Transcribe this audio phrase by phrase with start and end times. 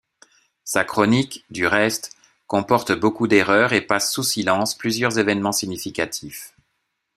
[0.63, 2.15] Sa chronique, du reste,
[2.47, 6.55] comporte beaucoup d’erreurs et passe sous silence plusieurs événements significatifs.